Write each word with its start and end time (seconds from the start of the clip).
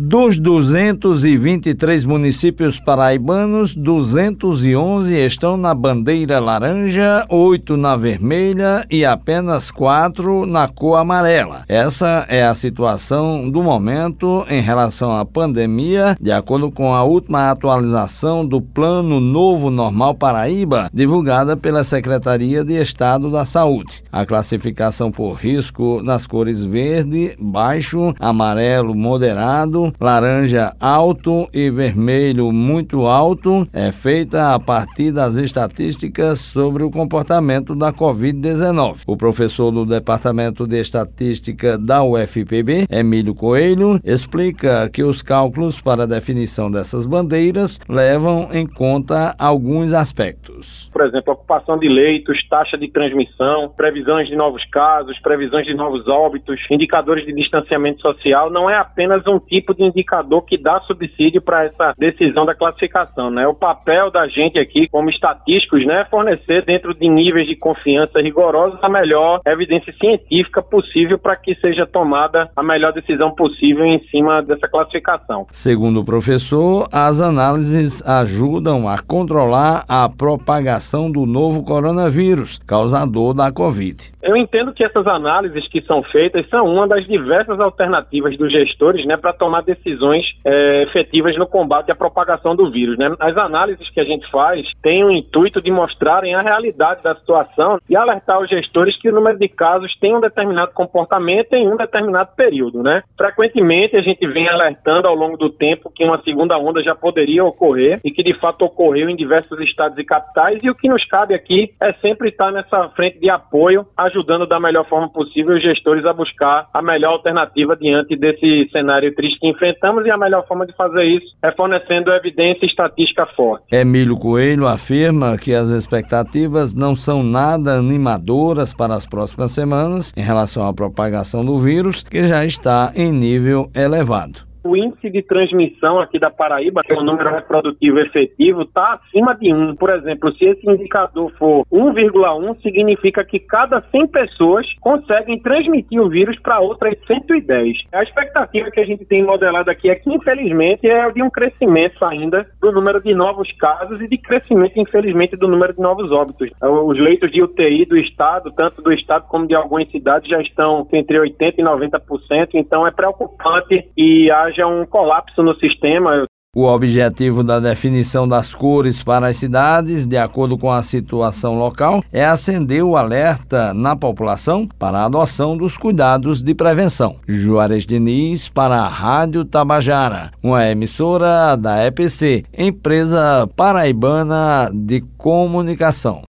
Dos 0.00 0.38
223 0.38 2.04
municípios 2.04 2.78
paraibanos, 2.78 3.74
211 3.74 5.12
estão 5.12 5.56
na 5.56 5.74
bandeira 5.74 6.38
laranja, 6.38 7.26
8 7.28 7.76
na 7.76 7.96
vermelha 7.96 8.86
e 8.88 9.04
apenas 9.04 9.72
4 9.72 10.46
na 10.46 10.68
cor 10.68 10.98
amarela. 10.98 11.64
Essa 11.66 12.24
é 12.28 12.44
a 12.44 12.54
situação 12.54 13.50
do 13.50 13.60
momento 13.60 14.46
em 14.48 14.60
relação 14.60 15.18
à 15.18 15.24
pandemia, 15.24 16.16
de 16.20 16.30
acordo 16.30 16.70
com 16.70 16.94
a 16.94 17.02
última 17.02 17.50
atualização 17.50 18.46
do 18.46 18.60
Plano 18.60 19.18
Novo 19.18 19.68
Normal 19.68 20.14
Paraíba, 20.14 20.88
divulgada 20.94 21.56
pela 21.56 21.82
Secretaria 21.82 22.64
de 22.64 22.80
Estado 22.80 23.32
da 23.32 23.44
Saúde. 23.44 24.04
A 24.12 24.24
classificação 24.24 25.10
por 25.10 25.32
risco 25.32 26.00
nas 26.04 26.24
cores 26.24 26.64
verde, 26.64 27.36
baixo, 27.40 28.14
amarelo, 28.20 28.94
moderado, 28.94 29.87
laranja 30.00 30.74
alto 30.80 31.48
e 31.52 31.70
vermelho 31.70 32.52
muito 32.52 33.06
alto 33.06 33.66
é 33.72 33.92
feita 33.92 34.54
a 34.54 34.60
partir 34.60 35.12
das 35.12 35.34
estatísticas 35.34 36.40
sobre 36.40 36.84
o 36.84 36.90
comportamento 36.90 37.74
da 37.74 37.92
Covid-19. 37.92 39.02
O 39.06 39.16
professor 39.16 39.70
do 39.70 39.84
Departamento 39.84 40.66
de 40.66 40.80
Estatística 40.80 41.76
da 41.78 42.02
UFPB, 42.02 42.86
Emílio 42.90 43.34
Coelho, 43.34 44.00
explica 44.04 44.88
que 44.90 45.02
os 45.02 45.22
cálculos 45.22 45.80
para 45.80 46.04
a 46.04 46.06
definição 46.06 46.70
dessas 46.70 47.06
bandeiras 47.06 47.78
levam 47.88 48.48
em 48.52 48.66
conta 48.66 49.34
alguns 49.38 49.92
aspectos. 49.92 50.88
Por 50.92 51.06
exemplo, 51.06 51.32
ocupação 51.32 51.78
de 51.78 51.88
leitos, 51.88 52.46
taxa 52.48 52.76
de 52.76 52.88
transmissão, 52.88 53.68
previsões 53.76 54.28
de 54.28 54.36
novos 54.36 54.64
casos, 54.64 55.18
previsões 55.20 55.66
de 55.66 55.74
novos 55.74 56.08
óbitos, 56.08 56.60
indicadores 56.70 57.24
de 57.24 57.32
distanciamento 57.32 58.00
social, 58.00 58.50
não 58.50 58.68
é 58.68 58.76
apenas 58.76 59.26
um 59.26 59.38
tipo 59.38 59.74
de 59.78 59.84
indicador 59.84 60.42
que 60.42 60.58
dá 60.58 60.80
subsídio 60.80 61.40
para 61.40 61.64
essa 61.64 61.94
decisão 61.96 62.44
da 62.44 62.54
classificação, 62.54 63.30
né? 63.30 63.46
O 63.46 63.54
papel 63.54 64.10
da 64.10 64.26
gente 64.26 64.58
aqui, 64.58 64.88
como 64.88 65.08
estatísticos, 65.08 65.86
né, 65.86 66.00
é 66.00 66.04
fornecer 66.04 66.62
dentro 66.62 66.92
de 66.92 67.08
níveis 67.08 67.46
de 67.46 67.54
confiança 67.54 68.20
rigorosos 68.20 68.78
a 68.82 68.88
melhor 68.88 69.40
evidência 69.46 69.94
científica 69.98 70.60
possível 70.60 71.18
para 71.18 71.36
que 71.36 71.54
seja 71.60 71.86
tomada 71.86 72.50
a 72.56 72.62
melhor 72.62 72.92
decisão 72.92 73.30
possível 73.30 73.84
em 73.84 74.00
cima 74.10 74.42
dessa 74.42 74.68
classificação. 74.68 75.46
Segundo 75.50 76.00
o 76.00 76.04
professor, 76.04 76.88
as 76.92 77.20
análises 77.20 78.02
ajudam 78.06 78.88
a 78.88 78.98
controlar 78.98 79.84
a 79.88 80.08
propagação 80.08 81.10
do 81.10 81.24
novo 81.24 81.62
coronavírus, 81.62 82.58
causador 82.66 83.32
da 83.32 83.52
Covid. 83.52 84.12
Eu 84.22 84.36
entendo 84.36 84.72
que 84.72 84.84
essas 84.84 85.06
análises 85.06 85.68
que 85.68 85.82
são 85.82 86.02
feitas 86.02 86.46
são 86.50 86.66
uma 86.66 86.86
das 86.86 87.06
diversas 87.06 87.60
alternativas 87.60 88.36
dos 88.36 88.52
gestores, 88.52 89.04
né, 89.04 89.16
para 89.16 89.32
tomar 89.32 89.62
decisões 89.68 90.34
é, 90.44 90.82
efetivas 90.82 91.36
no 91.36 91.46
combate 91.46 91.92
à 91.92 91.94
propagação 91.94 92.56
do 92.56 92.70
vírus. 92.70 92.96
Né? 92.96 93.14
As 93.18 93.36
análises 93.36 93.90
que 93.90 94.00
a 94.00 94.04
gente 94.04 94.28
faz 94.30 94.66
têm 94.82 95.04
o 95.04 95.10
intuito 95.10 95.60
de 95.60 95.70
mostrarem 95.70 96.34
a 96.34 96.40
realidade 96.40 97.02
da 97.02 97.14
situação 97.14 97.78
e 97.88 97.94
alertar 97.94 98.40
os 98.40 98.48
gestores 98.48 98.96
que 98.96 99.08
o 99.08 99.14
número 99.14 99.38
de 99.38 99.48
casos 99.48 99.94
tem 100.00 100.16
um 100.16 100.20
determinado 100.20 100.72
comportamento 100.72 101.52
em 101.52 101.68
um 101.68 101.76
determinado 101.76 102.30
período. 102.34 102.82
Né? 102.82 103.02
Frequentemente 103.16 103.96
a 103.96 104.02
gente 104.02 104.26
vem 104.26 104.48
alertando 104.48 105.06
ao 105.06 105.14
longo 105.14 105.36
do 105.36 105.50
tempo 105.50 105.90
que 105.94 106.04
uma 106.04 106.20
segunda 106.22 106.56
onda 106.56 106.82
já 106.82 106.94
poderia 106.94 107.44
ocorrer 107.44 108.00
e 108.04 108.10
que 108.10 108.22
de 108.22 108.34
fato 108.34 108.64
ocorreu 108.64 109.08
em 109.10 109.16
diversos 109.16 109.60
estados 109.60 109.98
e 109.98 110.04
capitais 110.04 110.60
e 110.62 110.70
o 110.70 110.74
que 110.74 110.88
nos 110.88 111.04
cabe 111.04 111.34
aqui 111.34 111.74
é 111.80 111.92
sempre 111.94 112.30
estar 112.30 112.50
nessa 112.50 112.88
frente 112.90 113.18
de 113.18 113.28
apoio, 113.28 113.86
ajudando 113.96 114.46
da 114.46 114.58
melhor 114.58 114.86
forma 114.88 115.08
possível 115.08 115.54
os 115.54 115.62
gestores 115.62 116.04
a 116.04 116.12
buscar 116.12 116.68
a 116.72 116.80
melhor 116.80 117.12
alternativa 117.12 117.76
diante 117.76 118.16
desse 118.16 118.68
cenário 118.70 119.14
triste 119.14 119.38
que 119.40 119.48
enfrentamos 119.58 120.06
e 120.06 120.10
a 120.10 120.16
melhor 120.16 120.46
forma 120.46 120.64
de 120.64 120.72
fazer 120.74 121.04
isso 121.04 121.26
é 121.42 121.50
fornecendo 121.50 122.12
evidência 122.12 122.64
estatística 122.64 123.26
forte. 123.26 123.64
Emílio 123.72 124.16
Coelho 124.16 124.66
afirma 124.66 125.36
que 125.36 125.52
as 125.52 125.68
expectativas 125.68 126.74
não 126.74 126.94
são 126.94 127.22
nada 127.22 127.74
animadoras 127.74 128.72
para 128.72 128.94
as 128.94 129.04
próximas 129.04 129.50
semanas 129.50 130.12
em 130.16 130.22
relação 130.22 130.66
à 130.66 130.72
propagação 130.72 131.44
do 131.44 131.58
vírus, 131.58 132.02
que 132.02 132.26
já 132.26 132.44
está 132.44 132.92
em 132.94 133.12
nível 133.12 133.70
elevado 133.74 134.47
o 134.68 134.76
índice 134.76 135.10
de 135.10 135.22
transmissão 135.22 135.98
aqui 135.98 136.18
da 136.18 136.30
Paraíba, 136.30 136.82
que 136.82 136.92
é 136.92 136.96
o 136.96 137.02
número 137.02 137.30
reprodutivo 137.30 137.98
efetivo, 137.98 138.62
está 138.62 139.00
acima 139.00 139.34
de 139.34 139.52
1. 139.52 139.76
Por 139.76 139.90
exemplo, 139.90 140.34
se 140.36 140.44
esse 140.44 140.68
indicador 140.68 141.32
for 141.38 141.64
1,1, 141.72 142.60
significa 142.62 143.24
que 143.24 143.38
cada 143.38 143.82
100 143.90 144.06
pessoas 144.08 144.66
conseguem 144.80 145.38
transmitir 145.38 146.00
o 146.00 146.08
vírus 146.08 146.38
para 146.38 146.60
outras 146.60 146.94
110. 147.06 147.78
A 147.92 148.02
expectativa 148.02 148.70
que 148.70 148.80
a 148.80 148.86
gente 148.86 149.04
tem 149.04 149.22
modelado 149.22 149.70
aqui 149.70 149.90
é 149.90 149.94
que, 149.94 150.12
infelizmente, 150.12 150.88
é 150.88 151.10
de 151.10 151.22
um 151.22 151.30
crescimento 151.30 152.04
ainda 152.04 152.46
do 152.60 152.72
número 152.72 153.02
de 153.02 153.14
novos 153.14 153.50
casos 153.52 154.00
e 154.00 154.08
de 154.08 154.18
crescimento, 154.18 154.78
infelizmente, 154.78 155.36
do 155.36 155.48
número 155.48 155.72
de 155.72 155.80
novos 155.80 156.10
óbitos. 156.10 156.50
Os 156.60 156.98
leitos 156.98 157.30
de 157.30 157.42
UTI 157.42 157.84
do 157.84 157.96
Estado, 157.96 158.52
tanto 158.52 158.82
do 158.82 158.92
Estado 158.92 159.26
como 159.28 159.46
de 159.46 159.54
algumas 159.54 159.90
cidades, 159.90 160.28
já 160.28 160.40
estão 160.40 160.86
entre 160.92 161.18
80% 161.18 161.54
e 161.58 161.62
90%, 161.62 162.50
então 162.54 162.86
é 162.86 162.90
preocupante 162.90 163.88
e 163.96 164.30
haja 164.30 164.57
haja 164.58 164.66
um 164.66 164.84
colapso 164.84 165.42
no 165.42 165.54
sistema. 165.58 166.26
O 166.56 166.64
objetivo 166.64 167.44
da 167.44 167.60
definição 167.60 168.26
das 168.26 168.54
cores 168.54 169.02
para 169.02 169.28
as 169.28 169.36
cidades, 169.36 170.06
de 170.06 170.16
acordo 170.16 170.56
com 170.56 170.72
a 170.72 170.82
situação 170.82 171.58
local, 171.58 172.02
é 172.10 172.24
acender 172.24 172.82
o 172.82 172.96
alerta 172.96 173.72
na 173.74 173.94
população 173.94 174.66
para 174.66 175.00
a 175.00 175.04
adoção 175.04 175.56
dos 175.56 175.76
cuidados 175.76 176.42
de 176.42 176.54
prevenção. 176.54 177.16
Juarez 177.28 177.84
Diniz 177.84 178.48
para 178.48 178.80
a 178.80 178.88
Rádio 178.88 179.44
Tabajara, 179.44 180.30
uma 180.42 180.66
emissora 180.66 181.54
da 181.54 181.86
EPC, 181.86 182.44
empresa 182.56 183.48
paraibana 183.54 184.70
de 184.72 185.02
comunicação. 185.18 186.22